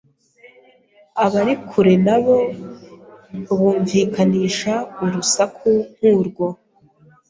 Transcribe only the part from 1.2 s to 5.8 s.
abari kure na bo bumvikanisha urusaku